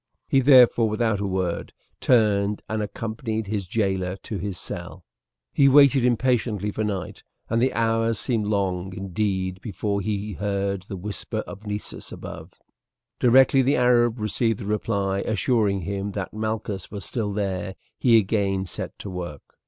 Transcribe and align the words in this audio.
He 0.27 0.39
therefore 0.39 0.89
without 0.89 1.19
a 1.19 1.27
word 1.27 1.73
turned 1.99 2.63
and 2.67 2.81
accompanied 2.81 3.45
his 3.45 3.67
jailer 3.67 4.15
to 4.23 4.39
his 4.39 4.57
cell. 4.57 5.03
He 5.53 5.69
waited 5.69 6.03
impatiently 6.03 6.71
for 6.71 6.83
night, 6.83 7.21
and 7.51 7.61
the 7.61 7.71
hours 7.73 8.17
seemed 8.17 8.47
long 8.47 8.97
indeed 8.97 9.61
before 9.61 10.01
he 10.01 10.33
heard 10.33 10.85
the 10.87 10.97
whisper 10.97 11.43
of 11.45 11.67
Nessus 11.67 12.11
above. 12.11 12.53
Directly 13.19 13.61
the 13.61 13.75
Arab 13.75 14.17
received 14.19 14.57
the 14.59 14.65
reply, 14.65 15.19
assuring 15.19 15.81
him 15.81 16.13
that 16.13 16.33
Malchus 16.33 16.89
was 16.89 17.05
still 17.05 17.31
there, 17.31 17.75
he 17.99 18.17
again 18.17 18.65
set 18.65 18.97
to 18.97 19.09
work. 19.11 19.43